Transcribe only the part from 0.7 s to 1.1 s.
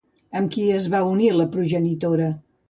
es va